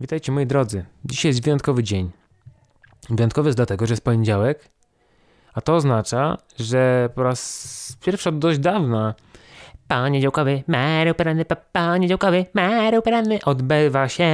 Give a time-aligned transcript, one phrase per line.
[0.00, 0.84] Witajcie moi drodzy.
[1.04, 2.10] Dzisiaj jest wyjątkowy dzień.
[3.10, 4.68] Wyjątkowy jest dlatego, że jest poniedziałek,
[5.54, 9.14] a to oznacza, że po raz pierwszy od dość dawna
[9.88, 14.32] poniedziałkowy, Mario poranny, poniedziałkowy, Mario poranny odbywa się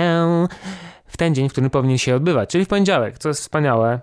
[1.07, 4.01] w ten dzień, w którym powinien się odbywać, czyli w poniedziałek, co jest wspaniałe.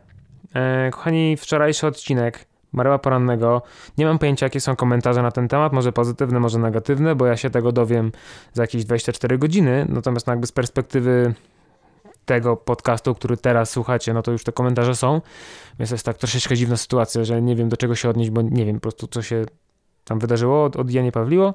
[0.56, 3.62] E, kochani, wczorajszy odcinek Mareła Porannego.
[3.98, 7.38] Nie mam pojęcia, jakie są komentarze na ten temat, może pozytywne, może negatywne, bo ja
[7.38, 8.12] się tego dowiem
[8.54, 9.86] za jakieś 24 godziny.
[9.90, 11.34] Natomiast no jakby z perspektywy
[12.26, 15.22] tego podcastu, który teraz słuchacie, no to już te komentarze są.
[15.80, 18.66] Więc jest tak troszeczkę dziwna sytuacja, że nie wiem do czego się odnieść, bo nie
[18.66, 19.46] wiem po prostu co się
[20.04, 21.54] tam wydarzyło od, od Janie Pawliło.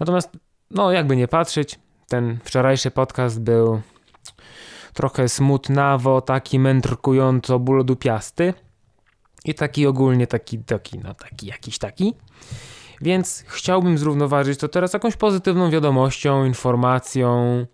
[0.00, 0.30] Natomiast
[0.70, 3.80] no jakby nie patrzeć, ten wczorajszy podcast był
[4.94, 8.54] trochę smutnawo, taki mędrkująco bólodupiasty
[9.44, 12.14] i taki ogólnie taki, taki, no taki jakiś taki.
[13.00, 17.66] Więc chciałbym zrównoważyć to teraz jakąś pozytywną wiadomością, informacją,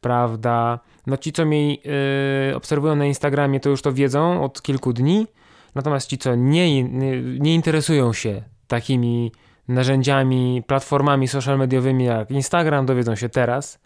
[0.00, 0.78] prawda?
[1.06, 5.26] No ci, co mnie yy, obserwują na Instagramie, to już to wiedzą od kilku dni.
[5.74, 9.32] Natomiast ci, co nie, nie, nie interesują się takimi
[9.68, 13.78] narzędziami, platformami social mediowymi jak Instagram, dowiedzą się teraz,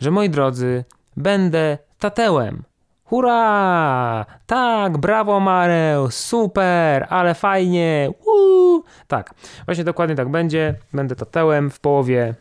[0.00, 0.84] że moi drodzy,
[1.16, 2.62] będę tatełem.
[3.06, 4.26] Hurra!
[4.46, 8.10] Tak, brawo Mareł, super, ale fajnie.
[8.26, 8.82] Woo!
[9.06, 10.74] Tak, właśnie dokładnie tak będzie.
[10.92, 12.34] Będę tatełem w połowie,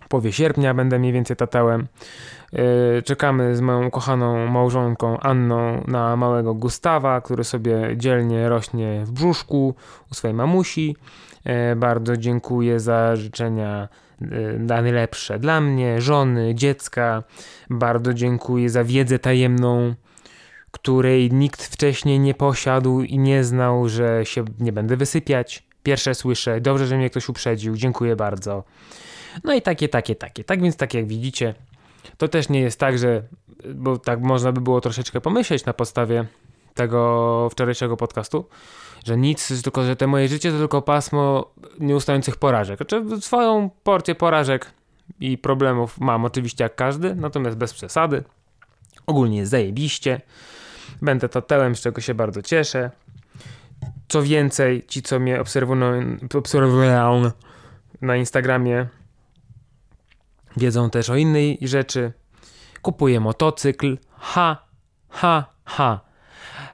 [0.00, 1.86] w połowie sierpnia będę mniej więcej tatełem.
[2.52, 9.12] Yy, czekamy z moją kochaną małżonką Anną na małego Gustawa, który sobie dzielnie rośnie w
[9.12, 9.74] brzuszku
[10.12, 10.96] u swojej mamusi.
[11.44, 13.88] Yy, bardzo dziękuję za życzenia
[14.20, 17.22] yy, najlepsze dla mnie, żony, dziecka.
[17.70, 19.94] Bardzo dziękuję za wiedzę tajemną,
[20.70, 25.62] której nikt wcześniej nie posiadł i nie znał, że się nie będę wysypiać.
[25.82, 28.64] Pierwsze słyszę, dobrze, że mnie ktoś uprzedził, dziękuję bardzo.
[29.44, 30.44] No i takie, takie, takie.
[30.44, 31.54] Tak więc, tak jak widzicie,
[32.16, 33.22] to też nie jest tak, że,
[33.74, 36.24] bo tak można by było troszeczkę pomyśleć na podstawie
[36.74, 38.48] tego wczorajszego podcastu,
[39.04, 41.50] że nic, tylko że te moje życie to tylko pasmo
[41.80, 42.76] nieustających porażek.
[42.76, 44.72] Znaczy swoją porcję porażek
[45.20, 48.24] i problemów mam oczywiście jak każdy, natomiast bez przesady.
[49.06, 50.20] Ogólnie zajebiście.
[51.02, 52.90] Będę tatelem, z czego się bardzo cieszę.
[54.08, 57.30] Co więcej, ci co mnie obserwują, obserwują
[58.00, 58.86] na Instagramie
[60.56, 62.12] wiedzą też o innej rzeczy.
[62.82, 63.98] Kupuję motocykl.
[64.18, 64.66] Ha,
[65.08, 66.09] ha, ha.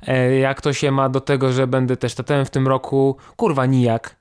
[0.07, 3.17] E, jak to się ma do tego, że będę też tatem w tym roku?
[3.37, 4.17] Kurwa, nijak.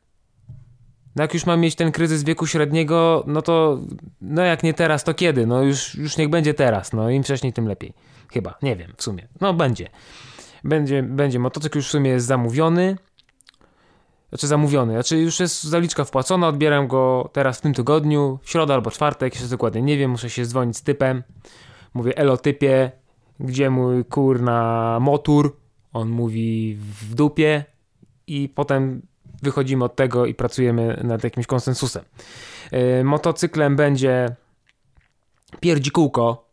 [1.16, 3.80] No jak już mam mieć ten kryzys wieku średniego, no to
[4.22, 5.48] no jak nie teraz, to kiedy?
[5.48, 6.94] No już, już niech będzie teraz.
[6.94, 7.94] No im wcześniej, tym lepiej.
[8.34, 9.28] Chyba, nie wiem w sumie.
[9.42, 9.90] No będzie.
[10.64, 11.40] Będzie, będzie.
[11.40, 12.98] Motocykl już w sumie jest zamówiony.
[14.30, 18.74] Znaczy zamówiony, znaczy już jest zaliczka wpłacona, odbieram go teraz w tym tygodniu, w środę
[18.74, 21.24] albo czwartek, jeszcze dokładnie nie wiem, muszę się dzwonić z typem.
[21.94, 22.92] Mówię, elo typie,
[23.40, 25.52] gdzie mój kurna motor?
[25.96, 27.64] On mówi w dupie
[28.28, 29.02] i potem
[29.44, 32.04] wychodzimy od tego i pracujemy nad jakimś konsensusem.
[32.72, 34.36] Yy, motocyklem będzie
[35.60, 36.50] pierdzikółko,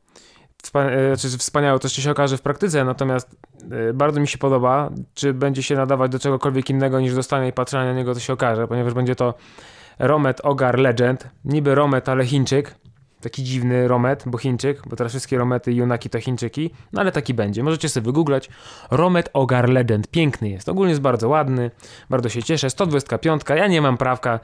[0.74, 3.36] e, znaczy, wspaniałe, to się okaże w praktyce, natomiast
[3.70, 7.52] e, bardzo mi się podoba, czy będzie się nadawać do czegokolwiek innego niż dostanie i
[7.52, 9.34] patrzenia na niego, to się okaże, ponieważ będzie to
[9.98, 12.74] Romet Ogar Legend, niby Romet, ale Chińczyk,
[13.22, 17.12] taki dziwny Romet, bo Chińczyk, bo teraz wszystkie Romety i Junaki to Chińczyki, no ale
[17.12, 18.50] taki będzie, możecie sobie wygooglać,
[18.90, 21.70] Romet Ogar Legend, piękny jest, ogólnie jest bardzo ładny,
[22.10, 24.40] bardzo się cieszę, 125, ja nie mam prawka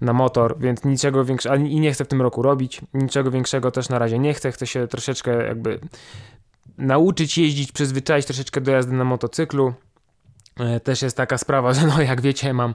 [0.00, 3.88] na motor, więc niczego większego, i nie chcę w tym roku robić, niczego większego też
[3.88, 5.80] na razie nie chcę, chcę się troszeczkę jakby
[6.78, 9.74] nauczyć jeździć, przyzwyczaić troszeczkę do jazdy na motocyklu.
[10.60, 12.74] E, Też jest taka sprawa, że no jak wiecie mam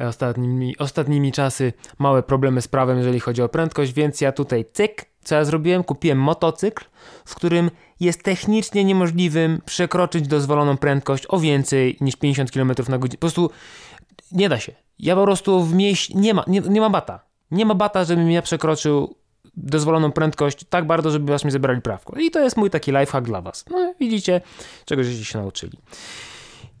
[0.00, 5.04] ostatnimi, ostatnimi czasy małe problemy z prawem, jeżeli chodzi o prędkość, więc ja tutaj cyk,
[5.24, 5.84] co ja zrobiłem?
[5.84, 6.84] Kupiłem motocykl,
[7.24, 13.18] w którym jest technicznie niemożliwym przekroczyć dozwoloną prędkość o więcej niż 50 km na godzinę.
[13.18, 13.50] Po prostu
[14.32, 14.72] nie da się.
[14.98, 17.20] Ja po prostu w mieście nie ma, nie, nie ma bata.
[17.50, 19.16] Nie ma bata, żebym ja przekroczył
[19.56, 22.16] dozwoloną prędkość tak bardzo, żeby was mi zebrali prawko.
[22.18, 23.64] I to jest mój taki lifehack dla was.
[23.70, 24.40] No widzicie,
[24.84, 25.78] czego żeście się nauczyli.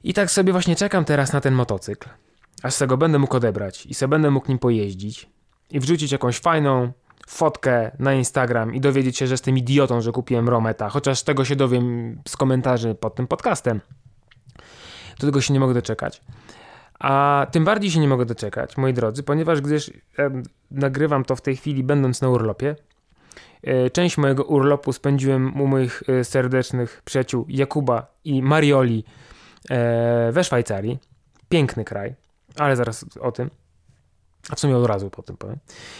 [0.04, 2.08] I tak sobie właśnie czekam teraz na ten motocykl,
[2.62, 5.30] aż sobie go będę mógł odebrać i sobie będę mógł nim pojeździć
[5.70, 6.92] i wrzucić jakąś fajną
[7.26, 11.56] fotkę na Instagram i dowiedzieć się, że jestem idiotą, że kupiłem Rometa, chociaż tego się
[11.56, 13.80] dowiem z komentarzy pod tym podcastem.
[15.20, 16.20] Do tego się nie mogę doczekać.
[16.98, 19.88] A tym bardziej się nie mogę doczekać, moi drodzy, ponieważ gdyż
[20.18, 22.76] e, nagrywam to w tej chwili, będąc na urlopie.
[23.62, 29.04] E, część mojego urlopu spędziłem u moich e, serdecznych przyjaciół Jakuba i Marioli
[30.32, 30.98] we Szwajcarii.
[31.48, 32.14] Piękny kraj,
[32.56, 33.50] ale zaraz o tym.
[34.50, 35.58] A w sumie od razu po tym powiem.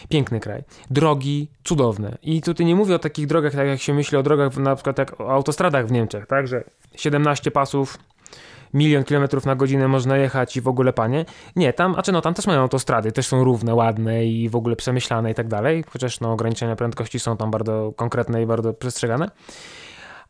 [0.08, 0.62] Piękny kraj.
[0.90, 2.18] Drogi cudowne.
[2.22, 4.98] I tutaj nie mówię o takich drogach, tak jak się myśli o drogach, na przykład
[4.98, 6.64] jak o autostradach w Niemczech, tak, że
[6.96, 7.98] 17 pasów,
[8.74, 11.24] milion kilometrów na godzinę można jechać i w ogóle panie.
[11.56, 14.56] Nie, tam, a czy no tam też mają autostrady, też są równe, ładne i w
[14.56, 18.74] ogóle przemyślane i tak dalej, chociaż no ograniczenia prędkości są tam bardzo konkretne i bardzo
[18.74, 19.30] przestrzegane.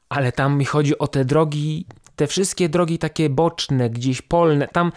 [0.09, 1.87] Ale tam mi chodzi o te drogi,
[2.17, 4.93] te wszystkie drogi takie boczne, gdzieś polne, tam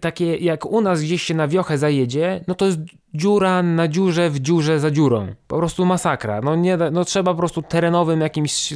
[0.00, 2.78] takie jak u nas gdzieś się na wiochę zajedzie, no to jest
[3.14, 5.34] dziura na dziurze w dziurze za dziurą.
[5.46, 6.40] Po prostu masakra.
[6.40, 8.74] No, nie, no trzeba po prostu terenowym jakimś,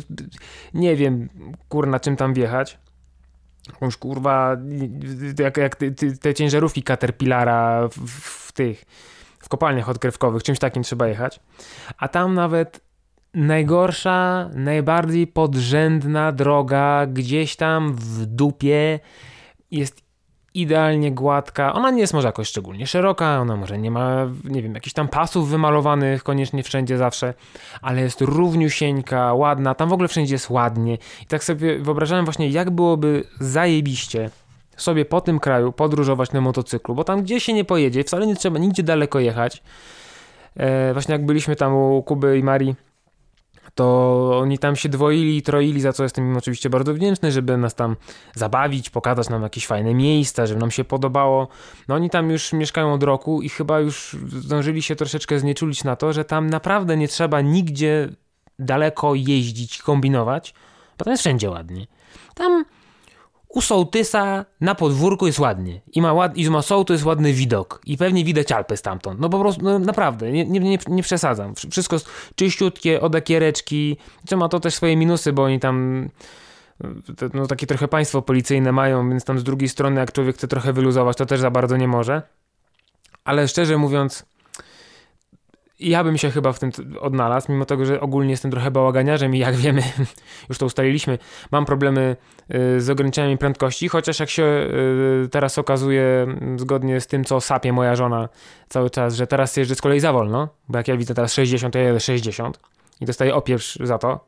[0.75, 1.29] nie wiem,
[1.69, 2.79] kurna czym tam wjechać.
[3.69, 4.57] Jakąś kurwa,
[5.39, 8.85] jak, jak te, te ciężarówki Caterpillara w, w tych,
[9.39, 11.41] w kopalniach odkrywkowych, czymś takim trzeba jechać.
[11.99, 12.81] A tam nawet
[13.37, 19.01] najgorsza, najbardziej podrzędna droga gdzieś tam w dupie
[19.71, 20.07] jest
[20.55, 21.73] idealnie gładka.
[21.73, 25.09] Ona nie jest może jakoś szczególnie szeroka, ona może nie ma, nie wiem, jakichś tam
[25.09, 27.35] pasów wymalowanych koniecznie wszędzie zawsze,
[27.83, 30.99] ale jest równiusieńka, ładna, tam w ogóle wszędzie jest ładnie.
[31.23, 34.31] I tak sobie wyobrażałem właśnie, jak byłoby zajebiście
[34.77, 38.37] sobie po tym kraju podróżować na motocyklu, bo tam gdzie się nie pojedzie, wcale nie
[38.37, 39.63] trzeba nigdzie daleko jechać.
[40.57, 42.75] E, właśnie jak byliśmy tam u Kuby i Marii,
[43.77, 47.57] to oni tam się dwoili i troili, za co jestem im oczywiście bardzo wdzięczny, żeby
[47.57, 47.97] nas tam
[48.35, 51.49] zabawić, pokazać nam jakieś fajne miejsca, żeby nam się podobało.
[51.89, 55.97] No oni tam już mieszkają od roku i chyba już zdążyli się troszeczkę znieczulić na
[55.97, 58.09] to, że tam naprawdę nie trzeba nigdzie
[58.59, 60.55] daleko jeździć, kombinować,
[60.99, 61.87] bo tam jest wszędzie ładnie.
[62.35, 62.65] Tam
[63.57, 65.81] u sołtysa na podwórku jest ładnie.
[65.93, 67.81] I ma, ład, i ma sołtys jest ładny widok.
[67.87, 69.21] I pewnie widać Alpy stamtąd.
[69.21, 71.55] No po prostu, no naprawdę, nie, nie, nie, przesadzam.
[71.71, 71.97] Wszystko
[72.35, 73.97] czyściutkie, od ekiereczki.
[74.27, 76.09] Co ma to też swoje minusy, bo oni tam
[77.35, 80.73] no, takie trochę państwo policyjne mają, więc tam z drugiej strony, jak człowiek chce trochę
[80.73, 82.23] wyluzować, to też za bardzo nie może.
[83.25, 84.27] Ale szczerze mówiąc,
[85.81, 86.71] ja bym się chyba w tym
[87.01, 89.83] odnalazł, mimo tego, że ogólnie jestem trochę bałaganiarzem i jak wiemy,
[90.49, 91.19] już to ustaliliśmy,
[91.53, 92.17] mam problemy
[92.55, 94.43] y, z ograniczeniami prędkości, chociaż jak się
[95.25, 96.27] y, teraz okazuje,
[96.57, 98.29] zgodnie z tym, co sapie moja żona
[98.69, 101.73] cały czas, że teraz jeżdżę z kolei za wolno, bo jak ja widzę teraz 60,
[101.73, 102.61] to ja jedę 60
[103.01, 104.21] i dostaję opieprz za to.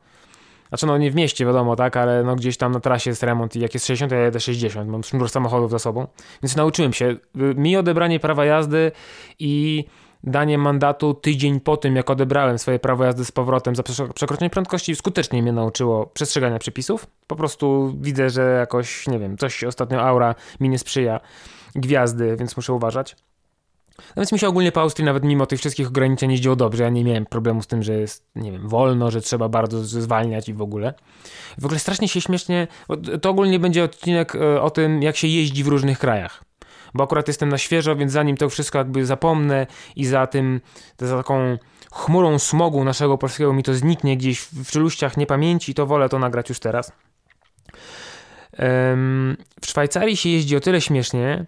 [0.69, 3.55] Znaczy no nie w mieście wiadomo, tak, ale no gdzieś tam na trasie jest remont
[3.55, 6.07] i jak jest 60, to ja jedę 60, mam sznur samochodów za sobą,
[6.43, 7.05] więc nauczyłem się.
[7.05, 8.91] Y, mi odebranie prawa jazdy
[9.39, 9.85] i
[10.23, 13.83] danie mandatu tydzień po tym, jak odebrałem swoje prawo jazdy z powrotem za
[14.15, 17.07] przekroczenie prędkości, skutecznie mnie nauczyło przestrzegania przepisów.
[17.27, 21.19] Po prostu widzę, że jakoś, nie wiem, coś ostatnio aura mi nie sprzyja,
[21.75, 23.15] gwiazdy, więc muszę uważać.
[23.99, 26.83] No więc mi się ogólnie po Austrii nawet mimo tych wszystkich ograniczeń jeździło dobrze.
[26.83, 30.49] Ja nie miałem problemu z tym, że jest, nie wiem, wolno, że trzeba bardzo zwalniać
[30.49, 30.93] i w ogóle.
[31.57, 32.67] W ogóle strasznie się śmiesznie,
[33.21, 36.48] to ogólnie będzie odcinek e, o tym, jak się jeździ w różnych krajach
[36.93, 40.61] bo akurat jestem na świeżo, więc zanim to wszystko jakby zapomnę i za tym,
[40.99, 41.57] za taką
[41.93, 46.49] chmurą smogu naszego polskiego mi to zniknie gdzieś w czeluściach niepamięci, to wolę to nagrać
[46.49, 46.91] już teraz.
[49.61, 51.45] W Szwajcarii się jeździ o tyle śmiesznie,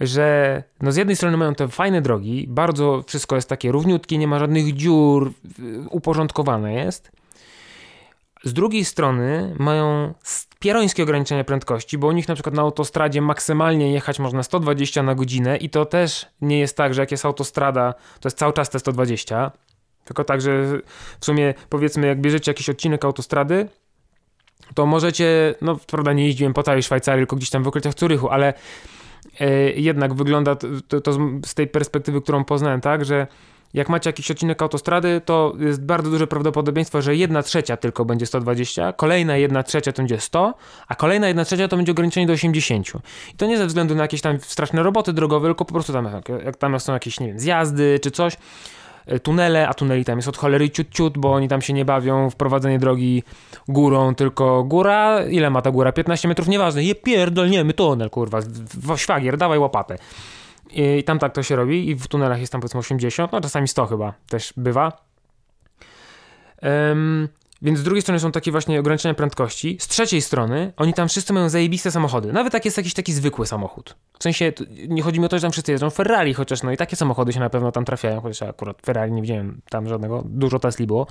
[0.00, 4.28] że no z jednej strony mają te fajne drogi, bardzo wszystko jest takie równiutkie, nie
[4.28, 5.32] ma żadnych dziur,
[5.90, 7.12] uporządkowane jest.
[8.48, 10.14] Z drugiej strony mają
[10.58, 15.14] pierońskie ograniczenia prędkości, bo u nich na przykład na autostradzie maksymalnie jechać można 120 na
[15.14, 18.70] godzinę i to też nie jest tak, że jak jest autostrada, to jest cały czas
[18.70, 19.50] te 120,
[20.04, 20.80] tylko tak, że
[21.20, 23.68] w sumie powiedzmy jak bierzecie jakiś odcinek autostrady,
[24.74, 28.28] to możecie, no prawda nie jeździłem po całej Szwajcarii, tylko gdzieś tam w okolicach Curychu,
[28.28, 28.54] ale
[29.40, 30.56] e, jednak wygląda
[30.88, 31.12] to, to
[31.46, 33.26] z tej perspektywy, którą poznałem, tak, że
[33.74, 38.26] jak macie jakiś odcinek autostrady, to jest bardzo duże prawdopodobieństwo, że jedna trzecia tylko będzie
[38.26, 40.54] 120, kolejna jedna trzecia to będzie 100,
[40.88, 42.88] a kolejna jedna trzecia to będzie ograniczenie do 80.
[43.34, 46.08] I to nie ze względu na jakieś tam straszne roboty drogowe, tylko po prostu tam,
[46.44, 48.36] jak tam są jakieś, nie wiem, zjazdy czy coś,
[49.06, 51.84] e, tunele, a tuneli tam jest od cholery ciut, ciut, bo oni tam się nie
[51.84, 53.22] bawią w prowadzenie drogi
[53.68, 55.92] górą, tylko góra, ile ma ta góra?
[55.92, 58.38] 15 metrów, nieważne, je pierdolniemy tunel, kurwa,
[58.96, 59.98] szwagier, dawaj łopatę.
[60.70, 63.68] I tam tak to się robi i w tunelach jest tam powiedzmy 80, no czasami
[63.68, 65.08] 100 chyba też bywa.
[66.62, 67.28] Um,
[67.62, 69.76] więc z drugiej strony są takie właśnie ograniczenia prędkości.
[69.80, 72.32] Z trzeciej strony oni tam wszyscy mają zajebiste samochody.
[72.32, 73.96] Nawet jak jest jakiś taki zwykły samochód.
[74.18, 74.52] W sensie
[74.88, 77.32] nie chodzi mi o to, że tam wszyscy jeżdżą Ferrari, chociaż no i takie samochody
[77.32, 81.06] się na pewno tam trafiają, chociaż akurat Ferrari nie widziałem tam żadnego, dużo Tesli było.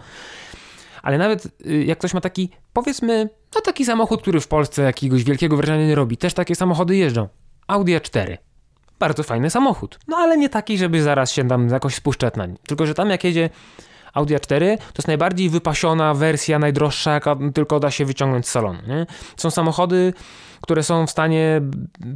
[1.02, 5.24] Ale nawet y, jak ktoś ma taki, powiedzmy, no taki samochód, który w Polsce jakiegoś
[5.24, 7.28] wielkiego wrażenia nie robi, też takie samochody jeżdżą.
[7.68, 8.38] Audi A4
[9.00, 10.00] bardzo fajny samochód.
[10.08, 12.58] No ale nie taki, żeby zaraz się tam jakoś spuszczać na nim.
[12.68, 13.50] Tylko, że tam jak jedzie
[14.13, 18.80] Audi A4 to jest najbardziej wypasiona wersja, najdroższa, jaka tylko da się wyciągnąć z salonu.
[18.88, 19.06] Nie?
[19.38, 20.13] Są samochody,
[20.62, 21.62] które są w stanie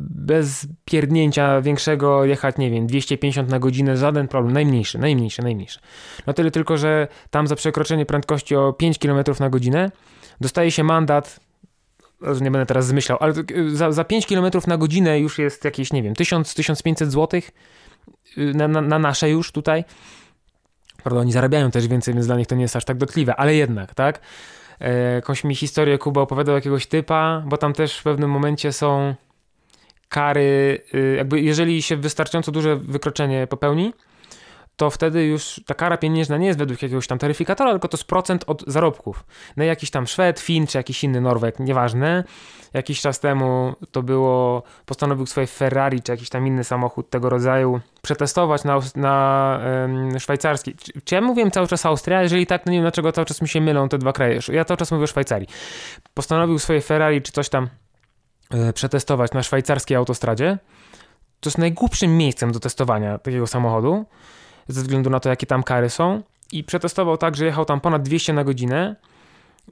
[0.09, 5.79] bez pierdnięcia większego jechać, nie wiem, 250 na godzinę, żaden problem, najmniejszy, najmniejszy, najmniejszy.
[6.27, 9.91] No tyle tylko, że tam za przekroczenie prędkości o 5 km na godzinę
[10.41, 11.39] dostaje się mandat
[12.41, 13.33] nie będę teraz zmyślał, ale
[13.67, 17.41] za, za 5 km na godzinę już jest jakieś, nie wiem, 1000-1500 zł
[18.37, 19.83] y, na, na, na nasze już tutaj.
[21.03, 23.55] Prawda, oni zarabiają też więcej, więc dla nich to nie jest aż tak dotkliwe, ale
[23.55, 24.21] jednak, tak?
[24.79, 29.15] E, jakąś mi historię Kuba opowiadał jakiegoś typa, bo tam też w pewnym momencie są
[30.09, 33.93] kary, y, jakby jeżeli się wystarczająco duże wykroczenie popełni,
[34.81, 38.07] to wtedy już ta kara pieniężna nie jest według jakiegoś tam taryfikatora, tylko to jest
[38.07, 39.23] procent od zarobków.
[39.57, 42.23] No jakiś tam Szwed, Fin czy jakiś inny Norweg, nieważne.
[42.73, 47.79] Jakiś czas temu to było, postanowił swoje Ferrari czy jakiś tam inny samochód tego rodzaju
[48.01, 49.59] przetestować na, na
[50.19, 50.75] szwajcarski.
[50.75, 52.23] Czy, czy ja mówiłem cały czas Austria?
[52.23, 54.39] Jeżeli tak, no nie wiem dlaczego cały czas mi się mylą te dwa kraje.
[54.51, 55.47] Ja cały czas mówię o Szwajcarii.
[56.13, 57.69] Postanowił swoje Ferrari czy coś tam
[58.51, 60.57] e, przetestować na szwajcarskiej autostradzie.
[61.39, 64.05] To jest najgłupszym miejscem do testowania takiego samochodu
[64.67, 66.21] ze względu na to, jakie tam kary są.
[66.51, 68.95] I przetestował tak, że jechał tam ponad 200 na godzinę.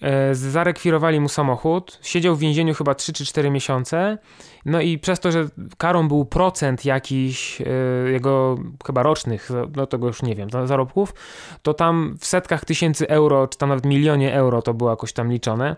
[0.01, 4.17] E, zarekwirowali mu samochód, siedział w więzieniu chyba 3 czy 4 miesiące.
[4.65, 7.65] No i przez to, że karą był procent jakiś e,
[8.11, 11.13] jego chyba rocznych, no tego już nie wiem, zarobków,
[11.61, 15.31] to tam w setkach tysięcy euro, czy tam nawet milionie euro to było jakoś tam
[15.31, 15.75] liczone.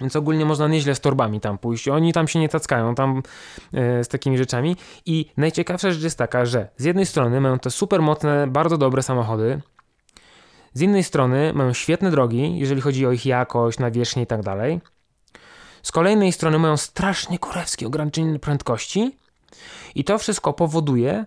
[0.00, 1.88] Więc ogólnie można nieźle z torbami tam pójść.
[1.88, 3.22] Oni tam się nie tackają tam
[3.72, 4.76] e, z takimi rzeczami.
[5.06, 9.02] I najciekawsza rzecz jest taka, że z jednej strony mają te super mocne, bardzo dobre
[9.02, 9.60] samochody.
[10.72, 14.80] Z innej strony mają świetne drogi, jeżeli chodzi o ich jakość, nawierzchnię i tak dalej.
[15.82, 19.16] Z kolejnej strony mają strasznie kurewskie ograniczenie prędkości.
[19.94, 21.24] I to wszystko powoduje,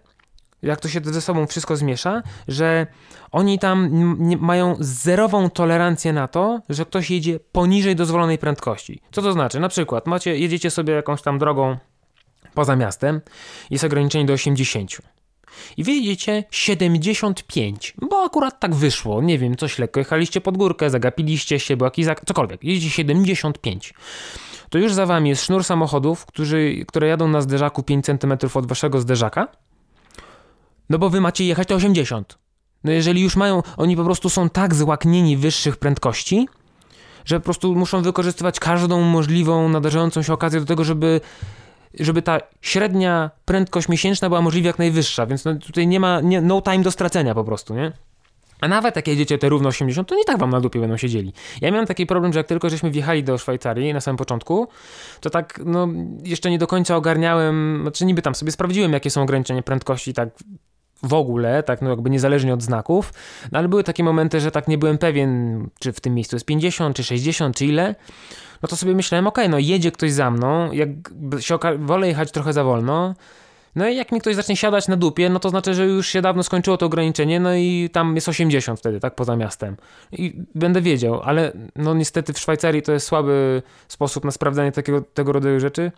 [0.62, 2.88] jak to się ze sobą wszystko zmiesza, że
[3.32, 3.90] oni tam
[4.40, 9.02] mają zerową tolerancję na to, że ktoś jedzie poniżej dozwolonej prędkości.
[9.12, 9.60] Co to znaczy?
[9.60, 11.78] Na przykład macie, jedziecie sobie jakąś tam drogą
[12.54, 13.22] poza miastem,
[13.70, 14.92] jest ograniczenie do 80.
[15.78, 20.90] I wy jedziecie 75, bo akurat tak wyszło, nie wiem, coś lekko jechaliście pod górkę,
[20.90, 22.26] zagapiliście się, bo jakiś zak...
[22.26, 23.94] cokolwiek, jedziecie 75
[24.70, 28.68] to już za wami jest sznur samochodów, którzy, które jadą na zderzaku 5 cm od
[28.68, 29.48] waszego zderzaka
[30.90, 32.38] no bo wy macie jechać to 80.
[32.84, 36.48] No jeżeli już mają, oni po prostu są tak złaknieni wyższych prędkości,
[37.26, 41.22] że po prostu muszą wykorzystywać każdą możliwą, nadarzającą się okazję do tego, żeby,
[42.00, 46.42] żeby ta średnia prędkość miesięczna była możliwie jak najwyższa, więc no tutaj nie ma, nie,
[46.42, 47.92] no time do stracenia po prostu, nie?
[48.62, 51.34] A nawet jak jedziecie te równo 80, to nie tak wam na dupie będą siedzieli.
[51.62, 54.68] Ja miałem taki problem, że jak tylko żeśmy wjechali do Szwajcarii na samym początku,
[55.22, 55.88] to tak, no,
[56.24, 60.30] jeszcze nie do końca ogarniałem, znaczy niby tam sobie sprawdziłem, jakie są ograniczenia prędkości, tak
[61.04, 63.14] w ogóle, tak no jakby niezależnie od znaków,
[63.52, 66.46] no ale były takie momenty, że tak nie byłem pewien, czy w tym miejscu jest
[66.46, 67.96] 50, czy 60, czy ile,
[68.62, 70.90] no to sobie myślałem, okej, okay, no jedzie ktoś za mną, jak
[71.40, 73.16] się wolę jechać trochę za wolno,
[73.76, 76.22] no i jak mi ktoś zacznie siadać na dupie, no to znaczy, że już się
[76.22, 79.78] dawno skończyło to ograniczenie, no i tam jest 80 wtedy, tak, poza miastem.
[80.12, 85.02] I będę wiedział, ale no niestety w Szwajcarii to jest słaby sposób na sprawdzanie takiego,
[85.02, 85.92] tego rodzaju rzeczy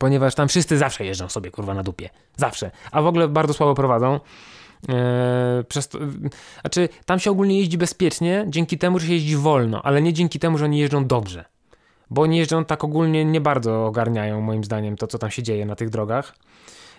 [0.00, 2.10] ponieważ tam wszyscy zawsze jeżdżą sobie kurwa na dupie.
[2.36, 2.70] Zawsze.
[2.92, 4.20] A w ogóle bardzo słabo prowadzą.
[4.88, 5.98] Eee, przez to,
[6.60, 10.38] znaczy, tam się ogólnie jeździ bezpiecznie dzięki temu, że się jeździ wolno, ale nie dzięki
[10.38, 11.44] temu, że oni jeżdżą dobrze.
[12.10, 15.66] Bo oni jeżdżą tak ogólnie nie bardzo ogarniają, moim zdaniem, to co tam się dzieje
[15.66, 16.34] na tych drogach.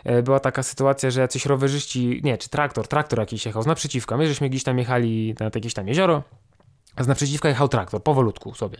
[0.05, 4.17] Eee, była taka sytuacja, że jacyś rowerzyści, nie, czy traktor, traktor jakiś jechał z naprzeciwka.
[4.17, 6.23] My żeśmy gdzieś tam jechali na jakieś tam jezioro,
[6.95, 8.77] a z naprzeciwka jechał traktor, powolutku sobie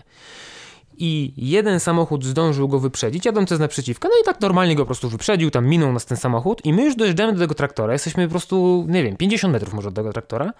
[1.01, 4.87] i jeden samochód zdążył go wyprzedzić, jadący z naprzeciwka, no i tak normalnie go po
[4.87, 8.27] prostu wyprzedził, tam minął nas ten samochód i my już dojeżdżamy do tego traktora, jesteśmy
[8.27, 10.53] po prostu, nie wiem, 50 metrów może od tego traktora.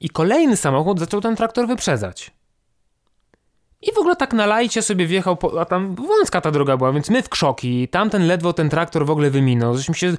[0.00, 2.30] I kolejny samochód zaczął ten traktor wyprzedzać.
[3.86, 6.92] I w ogóle tak na lajcie sobie wjechał, po, a tam wąska ta droga była,
[6.92, 9.76] więc my w krzoki, tamten ledwo ten traktor w ogóle wyminął.
[9.76, 10.16] Żeśmy się,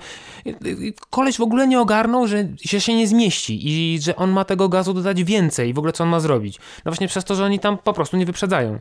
[1.09, 4.69] koleś w ogóle nie ogarnął, że się, się nie zmieści i że on ma tego
[4.69, 6.59] gazu dodać więcej i w ogóle co on ma zrobić.
[6.85, 8.79] No właśnie przez to, że oni tam po prostu nie wyprzedzają.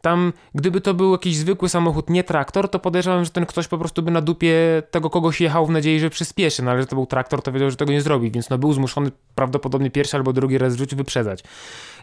[0.00, 3.78] Tam, gdyby to był jakiś zwykły samochód, nie traktor, to podejrzewam, że ten ktoś po
[3.78, 6.96] prostu by na dupie tego kogoś jechał w nadziei, że przyspieszy, no ale że to
[6.96, 10.32] był traktor, to wiedział, że tego nie zrobi, więc no był zmuszony prawdopodobnie pierwszy albo
[10.32, 11.44] drugi raz w życiu wyprzedzać.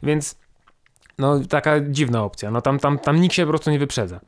[0.04, 0.36] Więc
[1.20, 2.52] no taka dziwna opcja.
[2.52, 4.20] No tam, tam, tam nikt się po prostu nie wyprzedza.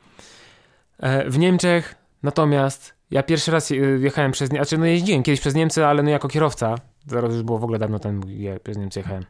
[1.00, 3.70] E, w Niemczech natomiast ja pierwszy raz
[4.00, 6.76] jechałem przez znaczy no jeździłem kiedyś przez Niemcy, ale no jako kierowca,
[7.08, 9.26] zaraz już było w ogóle dawno temu, ja przez Niemcy jechałem.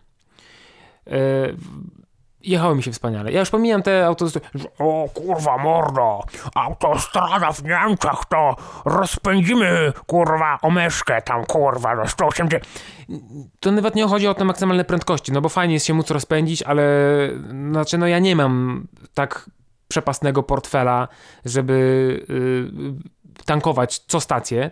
[2.43, 3.31] Jechało mi się wspaniale.
[3.31, 6.24] Ja już pomijam te autostrady, O kurwa mordo,
[6.55, 8.55] autostrada w Niemczech to
[8.86, 12.53] rozpędzimy kurwa omeszkę tam kurwa do 180.
[13.60, 16.63] to nawet nie chodzi o te maksymalne prędkości, no bo fajnie jest się móc rozpędzić,
[16.63, 16.83] ale
[17.71, 19.50] znaczy no ja nie mam tak
[19.88, 21.07] przepasnego portfela,
[21.45, 21.74] żeby
[23.41, 24.71] y, tankować co stację,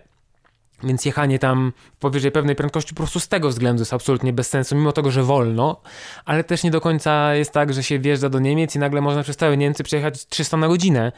[0.84, 4.76] więc jechanie tam powyżej pewnej prędkości po prostu z tego względu jest absolutnie bez sensu,
[4.76, 5.82] mimo tego, że wolno,
[6.26, 9.24] ale też nie do końca jest tak, że się wjeżdża do Niemiec i nagle można
[9.24, 11.12] przez całe Niemcy przejechać 300 na godzinę,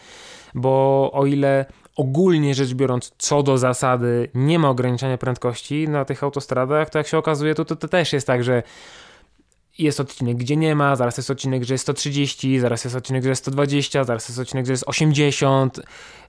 [0.55, 1.65] bo o ile
[1.95, 7.07] ogólnie rzecz biorąc, co do zasady, nie ma ograniczania prędkości na tych autostradach, to jak
[7.07, 8.63] się okazuje, to, to, to też jest tak, że
[9.77, 13.29] jest odcinek, gdzie nie ma, zaraz jest odcinek, że jest 130, zaraz jest odcinek, że
[13.29, 15.79] jest 120, zaraz jest odcinek, że jest 80,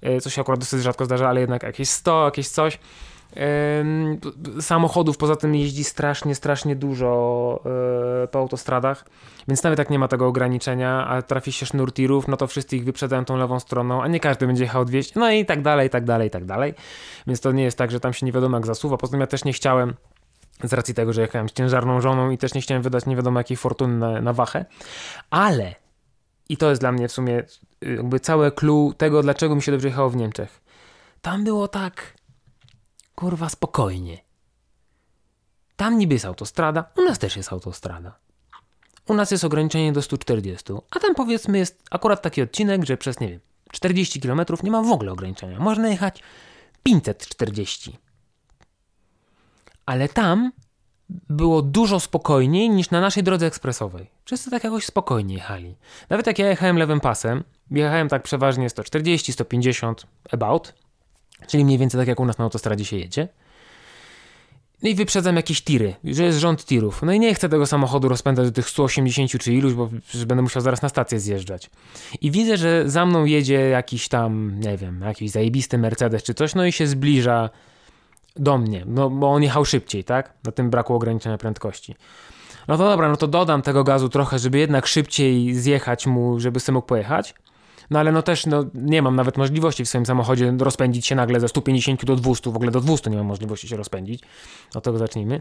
[0.03, 2.79] e, co się akurat dosyć rzadko zdarza, ale jednak jakieś 100, jakieś coś.
[4.61, 7.63] Samochodów poza tym jeździ strasznie, strasznie dużo
[8.25, 9.05] e, po autostradach,
[9.49, 12.77] więc nawet jak nie ma tego ograniczenia, a trafi się sznur tirów, no to wszyscy
[12.77, 15.87] ich wyprzedzają tą lewą stroną, a nie każdy będzie jechał 200, no i tak dalej,
[15.87, 16.75] i tak dalej, i tak dalej.
[17.27, 18.97] Więc to nie jest tak, że tam się nie wiadomo jak zasuwa.
[18.97, 19.95] Poza tym ja też nie chciałem,
[20.65, 23.41] z racji tego, że jechałem z ciężarną żoną i też nie chciałem wydać nie wiadomo
[23.41, 24.65] jakiej fortuny na, na wachę,
[25.31, 25.75] ale
[26.49, 27.43] i to jest dla mnie w sumie
[27.83, 30.61] jakby całe clue tego, dlaczego mi się dobrze jechało w Niemczech.
[31.23, 32.15] Tam było tak
[33.15, 34.19] kurwa spokojnie.
[35.77, 38.19] Tam niby jest autostrada, u nas też jest autostrada.
[39.09, 43.21] U nas jest ograniczenie do 140, a tam powiedzmy jest akurat taki odcinek, że przez,
[43.21, 43.41] nie wiem,
[43.73, 45.61] 40 km nie ma w ogóle ograniczenia.
[45.61, 46.23] Można jechać
[46.83, 47.99] 540.
[49.87, 50.53] Ale tam
[51.09, 54.11] było dużo spokojniej niż na naszej drodze ekspresowej.
[54.25, 55.77] Wszyscy tak jakoś spokojnie jechali.
[56.11, 60.75] Nawet jak ja jechałem lewym pasem, jechałem tak przeważnie 140, 150 about,
[61.47, 63.29] czyli mniej więcej tak jak u nas na autostradzie się jedzie.
[64.83, 67.03] No i wyprzedzam jakieś tiry, że jest rząd tirów.
[67.03, 69.89] No i nie chcę tego samochodu rozpędzać do tych 180 czy iluś, bo
[70.27, 71.71] będę musiał zaraz na stację zjeżdżać.
[72.21, 76.55] I widzę, że za mną jedzie jakiś tam, nie wiem, jakiś zajebisty Mercedes czy coś,
[76.55, 77.51] no i się zbliża
[78.37, 80.35] do mnie, no bo on jechał szybciej, tak?
[80.45, 81.95] Na tym braku ograniczenia prędkości.
[82.69, 86.61] No to dobra, no to dodam tego gazu trochę, żeby jednak szybciej zjechać mu, żeby
[86.61, 87.35] sobie mógł pojechać.
[87.93, 91.41] No ale no też no, nie mam nawet możliwości w swoim samochodzie rozpędzić się nagle
[91.41, 94.23] ze 150 do 200, w ogóle do 200 nie mam możliwości się rozpędzić.
[94.75, 95.41] Od tego zacznijmy.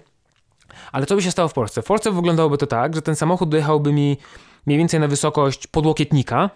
[0.91, 1.81] Ale co by się stało w Polsce?
[1.81, 4.17] W Polsce wyglądałoby to tak, że ten samochód dojechałby mi
[4.65, 6.49] mniej więcej na wysokość podłokietnika,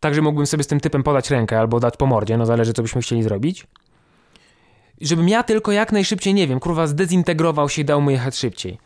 [0.00, 2.72] tak że mógłbym sobie z tym typem podać rękę albo dać po mordzie, no zależy
[2.72, 3.66] co byśmy chcieli zrobić.
[5.00, 8.78] Żebym ja tylko jak najszybciej, nie wiem, kurwa zdezintegrował się i dał mu jechać szybciej.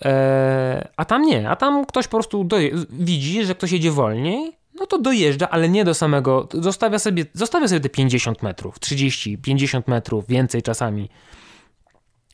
[0.00, 4.58] Eee, a tam nie, a tam ktoś po prostu doje- widzi, że ktoś jedzie wolniej,
[4.80, 9.38] no to dojeżdża, ale nie do samego, zostawia sobie, zostawia sobie te 50 metrów, 30,
[9.38, 11.08] 50 metrów, więcej czasami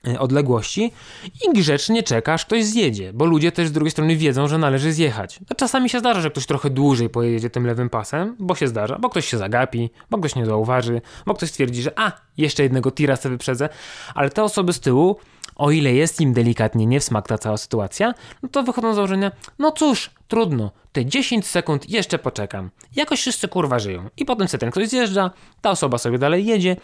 [0.09, 0.93] e, odległości
[1.25, 5.41] i grzecznie czekasz, ktoś zjedzie, bo ludzie też z drugiej strony wiedzą, że należy zjechać.
[5.41, 8.99] No, czasami się zdarza, że ktoś trochę dłużej pojedzie tym lewym pasem, bo się zdarza,
[8.99, 12.91] bo ktoś się zagapi, bo ktoś nie zauważy, bo ktoś stwierdzi, że a, jeszcze jednego
[12.91, 13.69] tira sobie wyprzedzę,
[14.15, 15.17] ale te osoby z tyłu,
[15.57, 18.97] o ile jest im delikatnie nie w smak ta cała sytuacja, no to wychodzą z
[18.97, 22.71] założenia, no cóż, trudno, te 10 sekund jeszcze poczekam.
[22.97, 24.09] Jakoś wszyscy kurwa żyją.
[24.17, 26.77] I potem sobie ten ktoś zjeżdża, ta osoba sobie dalej jedzie,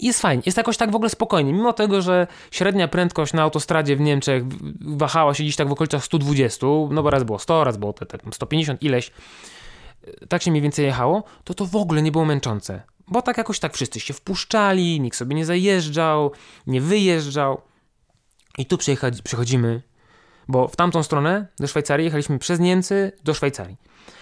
[0.00, 3.96] jest fajnie, jest jakoś tak w ogóle spokojnie, mimo tego, że średnia prędkość na autostradzie
[3.96, 4.42] w Niemczech
[4.80, 8.06] wahała się gdzieś tak w okolicach 120, no bo raz było 100, raz było te,
[8.06, 9.10] te 150 ileś,
[10.28, 12.82] tak się mniej więcej jechało, to to w ogóle nie było męczące.
[13.08, 16.32] Bo tak jakoś tak wszyscy się wpuszczali, nikt sobie nie zajeżdżał,
[16.66, 17.60] nie wyjeżdżał.
[18.58, 19.82] I tu przyjechać, przychodzimy,
[20.48, 23.76] bo w tamtą stronę do Szwajcarii jechaliśmy przez Niemcy do Szwajcarii.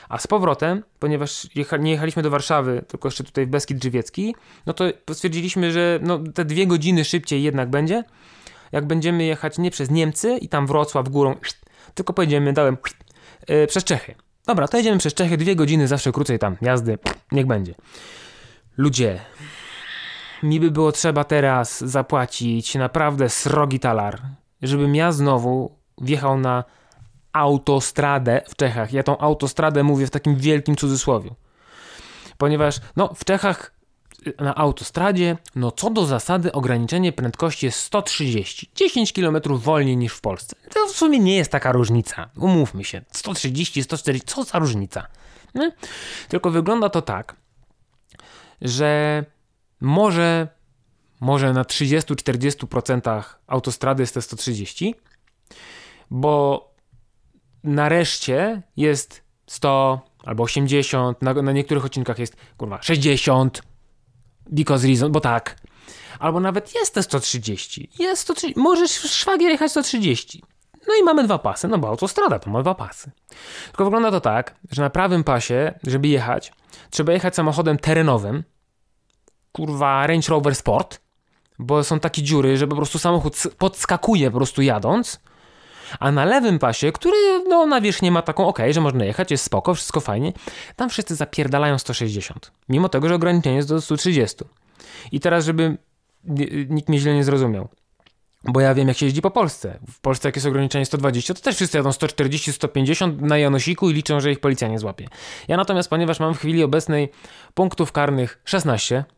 [0.09, 4.35] A z powrotem, ponieważ jecha, nie jechaliśmy do Warszawy, tylko jeszcze tutaj w Beskid Żywiecki,
[4.67, 8.05] no to stwierdziliśmy, że no, te dwie godziny szybciej jednak będzie,
[8.73, 11.37] jak będziemy jechać nie przez Niemcy i tam Wrocław górą,
[11.95, 12.77] tylko pojedziemy dałem
[13.49, 14.15] yy, przez Czechy.
[14.47, 16.99] Dobra, to jedziemy przez Czechy, dwie godziny zawsze krócej tam jazdy,
[17.33, 17.75] niech będzie.
[18.77, 19.21] Ludzie,
[20.43, 24.23] mi by było trzeba teraz zapłacić naprawdę srogi talar,
[24.63, 26.65] żebym ja znowu wjechał na
[27.33, 28.93] autostradę w Czechach.
[28.93, 31.31] Ja tą autostradę mówię w takim wielkim cudzysłowie.
[32.39, 33.73] Ponieważ no, w Czechach
[34.27, 38.71] y, na autostradzie, no co do zasady ograniczenie prędkości jest 130.
[38.75, 40.57] 10 km wolniej niż w Polsce.
[40.75, 42.31] To w sumie nie jest taka różnica.
[42.37, 43.03] Umówmy się.
[43.13, 45.07] 130, 140, co za różnica.
[46.29, 47.37] Tylko wygląda to tak,
[48.63, 49.25] że
[49.81, 50.49] może,
[51.21, 54.95] może na 30-40% autostrady jest te 130,
[56.11, 56.67] bo
[57.65, 63.63] nareszcie jest 100 albo 80, na, na niektórych odcinkach jest kurwa 60,
[64.51, 65.57] because reason, bo tak.
[66.19, 70.43] Albo nawet jest te 130, jest 130, możesz szwagier jechać 130.
[70.89, 73.11] No i mamy dwa pasy, no bo autostrada to ma dwa pasy.
[73.67, 76.53] Tylko wygląda to tak, że na prawym pasie, żeby jechać,
[76.91, 78.45] trzeba jechać samochodem terenowym,
[79.57, 81.01] kurwa Range Rover Sport,
[81.59, 85.21] bo są takie dziury, że po prostu samochód podskakuje po prostu jadąc,
[86.01, 87.17] a na lewym pasie, który
[87.49, 90.33] no na wierzch nie ma taką ok, że można jechać, jest spoko, wszystko fajnie,
[90.77, 94.37] tam wszyscy zapierdalają 160, mimo tego, że ograniczenie jest do 130.
[95.13, 95.77] I teraz, żeby
[96.25, 97.69] ni- nikt mnie źle nie zrozumiał,
[98.45, 99.79] bo ja wiem, jak się jeździ po Polsce.
[99.91, 103.95] W Polsce, jak jest ograniczenie 120, to też wszyscy jadą 140, 150 na Janosiku i
[103.95, 105.09] liczą, że ich policja nie złapie.
[105.49, 107.09] Ja natomiast, ponieważ mam w chwili obecnej
[107.55, 109.16] punktów karnych 16, e,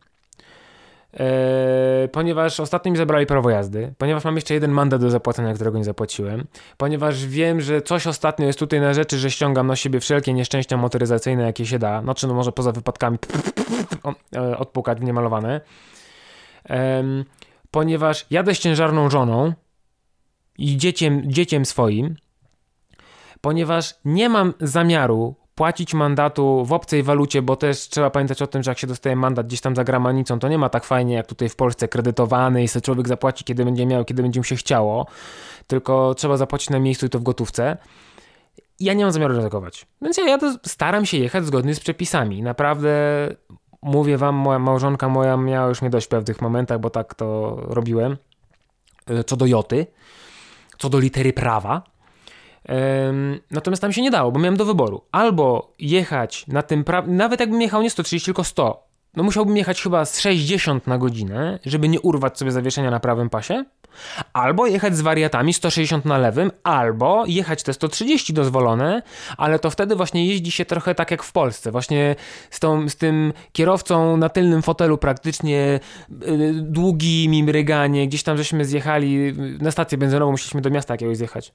[2.11, 5.83] ponieważ ostatnio mi zabrali prawo jazdy, ponieważ mam jeszcze jeden mandat do zapłacenia, którego nie
[5.83, 10.33] zapłaciłem, ponieważ wiem, że coś ostatnio jest tutaj na rzeczy, że ściągam na siebie wszelkie
[10.33, 13.17] nieszczęścia motoryzacyjne, jakie się da, no czy no może poza wypadkami
[14.35, 15.61] e, odpukać niemalowane,
[16.69, 17.25] Em,
[17.71, 19.53] ponieważ jadę z ciężarną żoną
[20.57, 22.15] i dzieciem, dzieciem swoim,
[23.41, 28.63] ponieważ nie mam zamiaru płacić mandatu w obcej walucie, bo też trzeba pamiętać o tym,
[28.63, 31.27] że jak się dostaje mandat gdzieś tam za granicą, to nie ma tak fajnie jak
[31.27, 34.55] tutaj w Polsce kredytowany i sobie człowiek zapłaci, kiedy będzie miał, kiedy będzie mu się
[34.55, 35.05] chciało,
[35.67, 37.77] tylko trzeba zapłacić na miejscu i to w gotówce.
[38.79, 39.87] Ja nie mam zamiaru ryzykować.
[40.01, 42.41] Więc ja jadę, staram się jechać zgodnie z przepisami.
[42.41, 42.89] Naprawdę
[43.81, 47.55] mówię wam, moja małżonka moja miała już mnie dość w pewnych momentach, bo tak to
[47.55, 48.17] robiłem.
[49.07, 49.87] E, Co do joty,
[50.77, 51.83] co do litery prawa.
[53.51, 55.01] Natomiast tam się nie dało, bo miałem do wyboru.
[55.11, 57.01] Albo jechać na tym, pra...
[57.01, 61.59] nawet jakbym jechał nie 130, tylko 100, no musiałbym jechać chyba z 60 na godzinę,
[61.65, 63.65] żeby nie urwać sobie zawieszenia na prawym pasie.
[64.33, 69.01] Albo jechać z wariatami 160 na lewym, albo jechać te 130 dozwolone,
[69.37, 71.71] ale to wtedy właśnie jeździ się trochę tak jak w Polsce.
[71.71, 72.15] Właśnie
[72.49, 75.79] z, tą, z tym kierowcą na tylnym fotelu praktycznie
[76.11, 78.07] y, długimi mryganie.
[78.07, 81.53] Gdzieś tam żeśmy zjechali y, na stację benzynową, musieliśmy do miasta jakiegoś zjechać.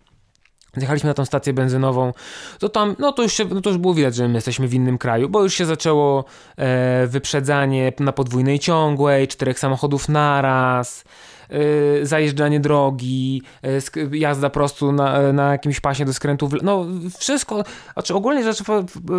[0.76, 2.12] Zjechaliśmy na tą stację benzynową,
[2.58, 4.74] to tam, no to już, się, no to już było widać, że my jesteśmy w
[4.74, 6.24] innym kraju, bo już się zaczęło
[6.56, 11.04] e, wyprzedzanie na podwójnej ciągłej, czterech samochodów naraz,
[11.50, 16.86] e, zajeżdżanie drogi, e, jazda prosto na, na jakimś pasie do skrętu, w, le- no
[17.18, 18.62] wszystko, znaczy ogólnie rzecz,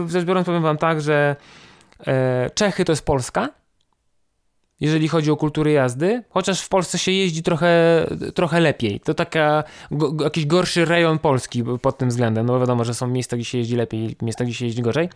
[0.08, 1.36] rzecz biorąc powiem wam tak, że
[2.08, 3.50] e, Czechy to jest Polska,
[4.80, 9.00] jeżeli chodzi o kulturę jazdy, chociaż w Polsce się jeździ trochę, trochę lepiej.
[9.00, 9.64] To taka,
[10.24, 12.46] jakiś gorszy rejon Polski pod tym względem.
[12.46, 15.10] No wiadomo, że są miejsca, gdzie się jeździ lepiej, miejsca, gdzie się jeździ gorzej.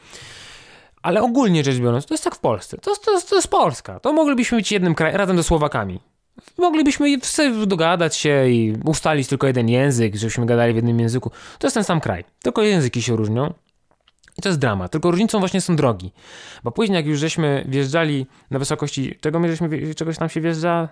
[1.02, 2.78] Ale ogólnie rzecz biorąc, to jest tak w Polsce.
[2.78, 4.00] To, to, to jest Polska.
[4.00, 6.00] To moglibyśmy być jednym krajem, razem ze Słowakami.
[6.58, 7.18] Moglibyśmy
[7.68, 11.32] dogadać się i ustalić tylko jeden język, żebyśmy gadali w jednym języku.
[11.60, 12.24] To jest ten sam kraj.
[12.44, 13.54] Tylko języki się różnią.
[14.40, 14.90] I to jest drama.
[14.90, 16.12] Tylko różnicą właśnie są drogi.
[16.64, 20.90] Bo później, jak już żeśmy wjeżdżali na wysokości, czego my żeśmy, czegoś tam się wjeżdża?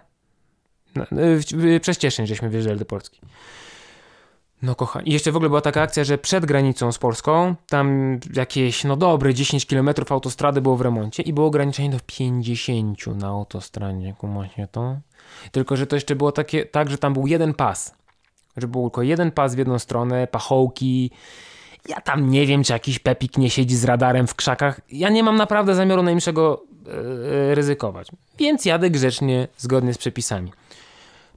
[1.75, 3.21] Y, przez Cieszyn żeśmy wjeżdżali do Polski.
[4.61, 5.09] No kochani.
[5.09, 8.95] I jeszcze w ogóle była taka akcja, że przed granicą z Polską, tam jakieś, no
[8.95, 14.67] dobre 10 km autostrady było w remoncie i było ograniczenie do 50 na autostradzie, kumacie
[14.71, 14.97] to?
[15.51, 17.95] Tylko, że to jeszcze było takie, tak, że tam był jeden pas.
[18.57, 21.11] Że był tylko jeden pas w jedną stronę, pachołki,
[21.87, 24.81] ja tam nie wiem, czy jakiś Pepik nie siedzi z radarem w krzakach.
[24.91, 26.63] Ja nie mam naprawdę zamiaru najmniejszego
[27.51, 28.07] e, ryzykować.
[28.39, 30.51] Więc jadę grzecznie, zgodnie z przepisami.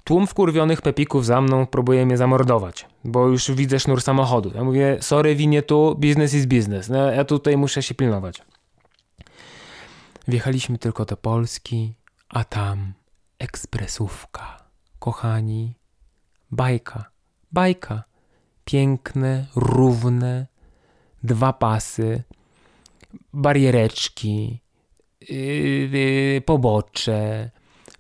[0.04, 4.52] Tłum wkurwionych Pepików za mną próbuje mnie zamordować, bo już widzę sznur samochodu.
[4.54, 6.88] Ja mówię, sorry, winie tu, business is business.
[6.88, 8.42] No, ja tutaj muszę się pilnować.
[10.28, 11.94] Wjechaliśmy tylko do Polski,
[12.28, 12.92] a tam
[13.38, 14.56] ekspresówka.
[14.98, 15.74] Kochani,
[16.50, 17.04] bajka,
[17.52, 18.09] bajka
[18.64, 20.46] piękne, równe,
[21.22, 22.22] dwa pasy,
[23.32, 24.60] bariereczki,
[25.28, 25.36] yy,
[25.92, 27.50] yy, pobocze,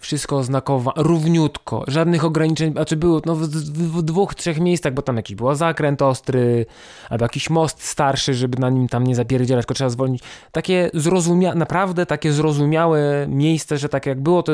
[0.00, 5.16] wszystko oznakowane, równiutko, żadnych ograniczeń, znaczy było no, w, w, dwóch, trzech miejscach, bo tam
[5.16, 6.66] jakiś był zakręt ostry,
[7.10, 10.22] albo jakiś most starszy, żeby na nim tam nie zapierdzielać, tylko trzeba zwolnić.
[10.52, 14.52] Takie zrozumiałe, naprawdę takie zrozumiałe miejsce, że tak jak było, to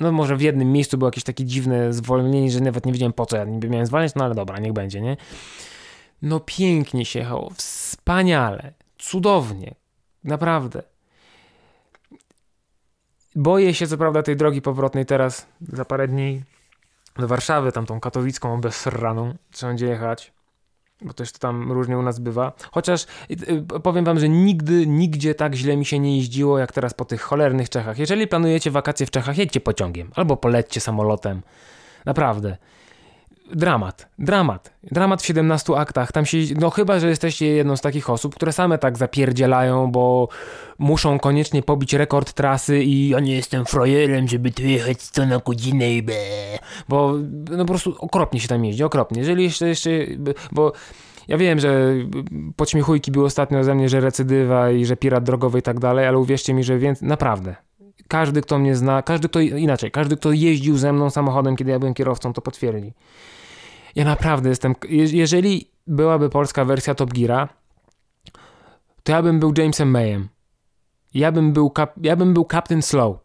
[0.00, 3.26] no może w jednym miejscu było jakieś takie dziwne zwolnienie, że nawet nie wiedziałem po
[3.26, 5.16] co ja niby miałem zwalniać, no ale dobra, niech będzie, nie?
[6.22, 9.74] No pięknie się jechało, wspaniale, cudownie,
[10.24, 10.91] naprawdę.
[13.36, 16.42] Boję się co prawda tej drogi powrotnej teraz, za parę dni
[17.16, 20.32] do Warszawy, tam tą katowicką bezsraną, trzeba będzie jechać,
[21.02, 22.52] bo też to tam różnie u nas bywa.
[22.72, 26.94] Chociaż y, powiem wam, że nigdy, nigdzie tak źle mi się nie jeździło, jak teraz
[26.94, 27.98] po tych cholernych Czechach.
[27.98, 31.42] Jeżeli planujecie wakacje w Czechach, jedźcie pociągiem, albo polećcie samolotem.
[32.04, 32.56] Naprawdę.
[33.52, 36.12] Dramat, dramat, dramat w 17 aktach.
[36.12, 40.28] Tam się, no chyba, że jesteście jedną z takich osób, które same tak zapierdzielają, bo
[40.78, 45.38] muszą koniecznie pobić rekord trasy i ja nie jestem frajerem, żeby tu jechać 100 na
[45.38, 46.12] godzinę i be.
[46.88, 47.14] Bo
[47.50, 49.18] no po prostu okropnie się tam jeździ, okropnie.
[49.18, 49.90] Jeżeli jeszcze, jeszcze
[50.52, 50.72] bo
[51.28, 51.94] ja wiem, że
[52.56, 56.18] podśmiechujki były ostatnio ze mnie, że recydywa i że pirat drogowy i tak dalej, ale
[56.18, 57.56] uwierzcie mi, że więcej, naprawdę,
[58.08, 61.78] każdy, kto mnie zna, każdy, kto inaczej, każdy, kto jeździł ze mną samochodem, kiedy ja
[61.78, 62.92] byłem kierowcą, to potwierdzi.
[63.94, 64.74] Ja naprawdę jestem.
[65.12, 67.48] Jeżeli byłaby polska wersja Top Geara,
[69.02, 70.28] to ja bym był Jamesem Mayem.
[71.14, 73.16] Ja bym był, kap, ja bym był Captain Slow.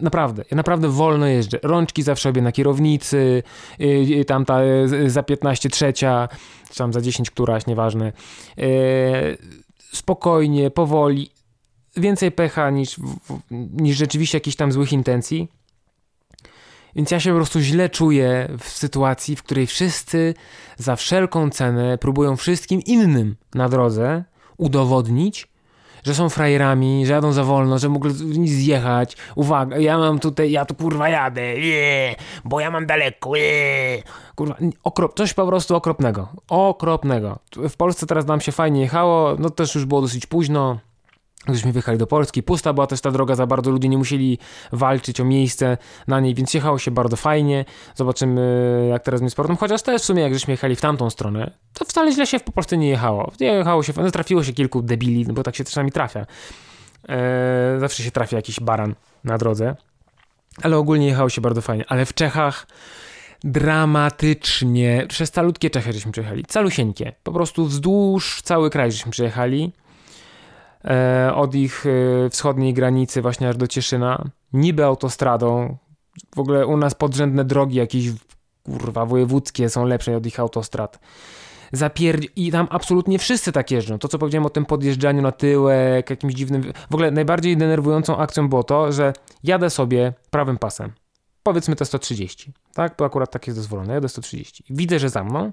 [0.00, 1.58] Naprawdę, ja naprawdę wolno jeżdżę.
[1.62, 3.42] Rączki zawsze robię na kierownicy,
[3.78, 6.28] yy, tam ta yy, za 15 trzecia,
[6.70, 8.12] czy tam za 10 któraś, nieważne.
[8.56, 8.66] Yy,
[9.92, 11.30] spokojnie, powoli
[11.96, 12.96] więcej pecha niż,
[13.50, 15.48] niż rzeczywiście jakichś tam złych intencji.
[16.98, 20.34] Więc ja się po prostu źle czuję w sytuacji, w której wszyscy
[20.76, 24.24] za wszelką cenę próbują wszystkim innym na drodze
[24.56, 25.48] udowodnić,
[26.04, 29.16] że są frajerami, że jadą za wolno, że mogą nic zjechać.
[29.34, 34.02] Uwaga, ja mam tutaj, ja tu kurwa jadę, yeah, bo ja mam daleko, yeah.
[34.34, 37.38] kurwa, okrop, coś po prostu okropnego, okropnego.
[37.68, 40.78] W Polsce teraz nam się fajnie jechało, no też już było dosyć późno,
[41.46, 44.38] Gdyśmy wyjechali do Polski, pusta była też ta droga, za bardzo ludzie nie musieli
[44.72, 47.64] walczyć o miejsce na niej, więc jechało się bardzo fajnie.
[47.94, 49.56] Zobaczymy, jak teraz z sportem.
[49.56, 52.52] Chociaż też w sumie, jak żeśmy jechali w tamtą stronę, to wcale źle się po
[52.52, 53.32] prostu nie jechało.
[53.40, 56.26] Jechało się, no, trafiło się kilku debili, bo tak się czasami trafia.
[57.08, 59.76] Eee, zawsze się trafia jakiś baran na drodze.
[60.62, 61.84] Ale ogólnie jechało się bardzo fajnie.
[61.88, 62.66] Ale w Czechach
[63.44, 67.12] dramatycznie, przez calutkie Czechy żeśmy przejechali, calusieńkie.
[67.22, 69.72] Po prostu wzdłuż cały kraj żeśmy przejechali.
[70.88, 75.76] E, od ich e, wschodniej granicy właśnie aż do Cieszyna, niby autostradą.
[76.34, 78.10] W ogóle u nas podrzędne drogi jakieś
[78.62, 80.98] kurwa wojewódzkie są lepsze od ich autostrad.
[81.72, 82.22] Zapierd...
[82.36, 83.98] I tam absolutnie wszyscy tak jeżdżą.
[83.98, 86.72] To, co powiedziałem o tym podjeżdżaniu na tyłek, jakimś dziwnym...
[86.90, 89.12] W ogóle najbardziej denerwującą akcją było to, że
[89.44, 90.92] jadę sobie prawym pasem.
[91.42, 92.94] Powiedzmy te 130, tak?
[92.98, 93.94] Bo akurat tak jest dozwolone.
[93.94, 94.64] Jadę 130.
[94.70, 95.52] Widzę, że za mną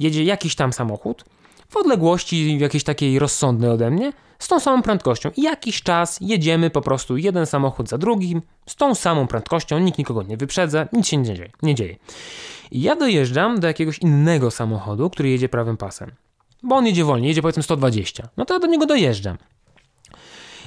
[0.00, 1.24] jedzie jakiś tam samochód
[1.68, 5.30] w odległości jakiejś takiej rozsądnej ode mnie, z tą samą prędkością.
[5.36, 9.98] I jakiś czas jedziemy po prostu jeden samochód za drugim, z tą samą prędkością, nikt
[9.98, 11.50] nikogo nie wyprzedza, nic się nie dzieje.
[11.62, 11.96] Nie dzieje.
[12.70, 16.10] I ja dojeżdżam do jakiegoś innego samochodu, który jedzie prawym pasem.
[16.62, 18.28] Bo on jedzie wolniej, jedzie powiedzmy 120.
[18.36, 19.38] No to ja do niego dojeżdżam.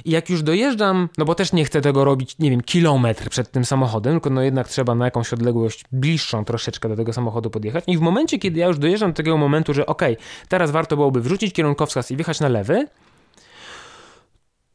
[0.04, 3.50] I jak już dojeżdżam, no bo też nie chcę tego robić, nie wiem, kilometr przed
[3.50, 7.84] tym samochodem, tylko no jednak trzeba na jakąś odległość bliższą troszeczkę do tego samochodu podjechać.
[7.86, 10.02] I w momencie, kiedy ja już dojeżdżam do takiego momentu, że ok,
[10.48, 12.88] teraz warto byłoby wrzucić kierunkowskaz i wjechać na lewy,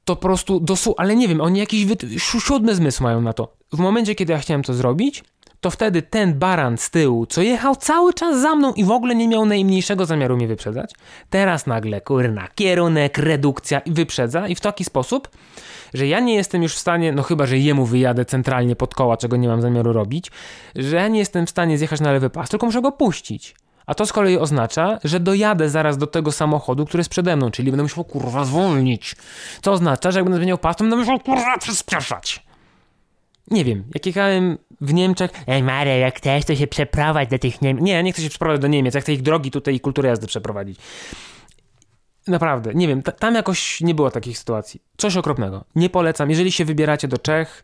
[0.07, 1.85] to po prostu dosu, ale nie wiem, oni jakiś
[2.19, 3.53] siódmy zmysł mają na to.
[3.73, 5.23] W momencie, kiedy ja chciałem to zrobić,
[5.61, 9.15] to wtedy ten baran z tyłu, co jechał cały czas za mną i w ogóle
[9.15, 10.91] nie miał najmniejszego zamiaru mnie wyprzedzać,
[11.29, 15.29] teraz nagle, kurna, kierunek, redukcja i wyprzedza i w taki sposób,
[15.93, 19.17] że ja nie jestem już w stanie, no chyba, że jemu wyjadę centralnie pod koła,
[19.17, 20.31] czego nie mam zamiaru robić,
[20.75, 23.55] że ja nie jestem w stanie zjechać na lewy pas, tylko muszę go puścić.
[23.87, 27.51] A to z kolei oznacza, że dojadę zaraz do tego samochodu, który jest przede mną,
[27.51, 29.15] czyli będę musiał kurwa zwolnić.
[29.61, 32.47] Co oznacza, że jak będę zmieniał pas, to będę musiał kurwa przyspieszać.
[33.51, 37.61] Nie wiem, jak jechałem w Niemczech, ej Marek, jak chcesz, to się przeprowadź do tych
[37.61, 37.83] Niemiec.
[37.83, 40.27] Nie, nie chcę się przeprowadzić do Niemiec, ja chcę ich drogi tutaj i kulturę jazdy
[40.27, 40.79] przeprowadzić.
[42.27, 44.81] Naprawdę, nie wiem, tam jakoś nie było takich sytuacji.
[44.97, 45.65] Coś okropnego.
[45.75, 46.29] Nie polecam.
[46.29, 47.63] Jeżeli się wybieracie do Czech,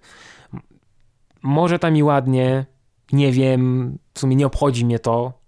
[1.41, 2.65] może tam i ładnie,
[3.11, 5.42] nie wiem, w sumie nie obchodzi mnie to.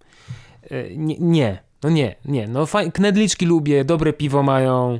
[0.71, 2.47] E, nie, nie no nie, nie.
[2.47, 2.91] No faj...
[2.91, 4.99] knedliczki lubię, dobre piwo mają,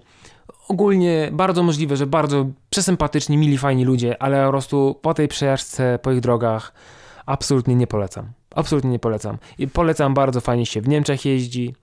[0.68, 6.00] ogólnie bardzo możliwe, że bardzo przesympatyczni, mili, fajni ludzie, ale po prostu po tej przejażdżce,
[6.02, 6.74] po ich drogach
[7.26, 8.32] absolutnie nie polecam.
[8.56, 9.38] Absolutnie nie polecam.
[9.58, 11.76] I polecam bardzo fajnie się w Niemczech jeździ.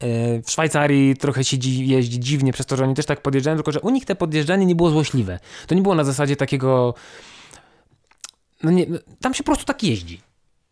[0.00, 3.72] E, w Szwajcarii trochę się jeździ dziwnie przez to, że oni też tak podjeżdżają, tylko
[3.72, 5.38] że u nich te podjeżdżanie nie było złośliwe.
[5.66, 6.94] To nie było na zasadzie takiego.
[8.62, 10.20] No nie, no, tam się po prostu tak jeździ.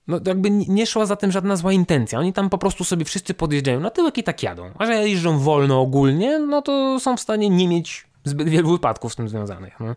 [0.08, 2.18] No jakby nie szła za tym żadna zła intencja.
[2.18, 4.70] Oni tam po prostu sobie wszyscy podjeżdżają na tyłek i tak jadą.
[4.78, 9.12] A że jeżdżą wolno ogólnie, no to są w stanie nie mieć zbyt wielu wypadków
[9.12, 9.80] z tym związanych.
[9.80, 9.94] No.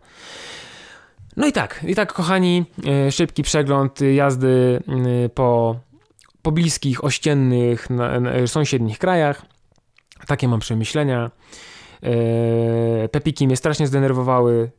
[1.36, 4.82] No i tak, i tak kochani, e, szybki przegląd jazdy
[5.24, 5.76] e, po,
[6.42, 9.42] po bliskich, ościennych, na, na, sąsiednich krajach.
[10.26, 11.30] Takie mam przemyślenia.
[12.02, 14.70] E, Pepiki mnie strasznie zdenerwowały.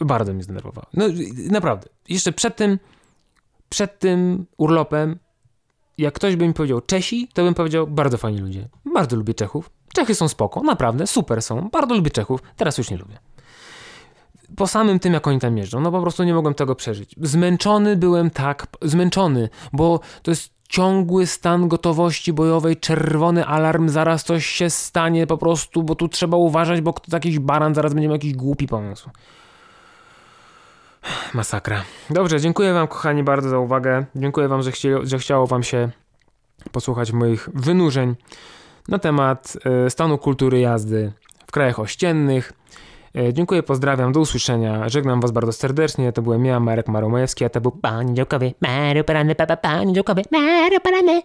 [0.00, 0.86] Bardzo mnie zdenerwowały.
[0.94, 1.04] No
[1.50, 1.88] naprawdę.
[2.08, 2.78] Jeszcze przed tym
[3.68, 5.18] przed tym urlopem,
[5.98, 8.68] jak ktoś by mi powiedział Czesi, to bym powiedział bardzo fajni ludzie.
[8.94, 9.70] Bardzo lubię Czechów.
[9.94, 11.68] Czechy są spoko, naprawdę, super są.
[11.72, 12.42] Bardzo lubię Czechów.
[12.56, 13.18] Teraz już nie lubię.
[14.56, 15.80] po samym tym, jak oni tam jeżdżą.
[15.80, 17.14] No po prostu nie mogłem tego przeżyć.
[17.22, 24.46] Zmęczony byłem tak, zmęczony, bo to jest ciągły stan gotowości bojowej, czerwony alarm, zaraz coś
[24.46, 28.34] się stanie po prostu, bo tu trzeba uważać, bo jakiś baran, zaraz będzie miał jakiś
[28.34, 29.10] głupi pomysł.
[31.34, 31.82] Masakra.
[32.10, 34.04] Dobrze, dziękuję wam kochani bardzo za uwagę.
[34.16, 35.90] Dziękuję wam, że, chcie, że chciało wam się
[36.72, 38.14] posłuchać moich wynurzeń
[38.88, 39.56] na temat
[39.86, 41.12] e, stanu kultury jazdy
[41.46, 42.52] w krajach ościennych.
[43.16, 44.88] E, Dziękuję, pozdrawiam, do usłyszenia.
[44.88, 46.12] Żegnam Was bardzo serdecznie.
[46.12, 50.22] To byłem ja, Marek Maromajewski, a to był Panie działkowy, Mario Parany, papa, panie działkowy,
[50.32, 51.22] Mario Parany.